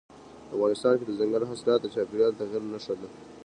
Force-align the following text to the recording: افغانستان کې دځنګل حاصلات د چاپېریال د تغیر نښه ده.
افغانستان 0.55 0.93
کې 0.97 1.05
دځنګل 1.07 1.43
حاصلات 1.49 1.79
د 1.81 1.87
چاپېریال 1.93 2.31
د 2.33 2.37
تغیر 2.39 2.61
نښه 2.73 2.93
ده. 2.99 3.07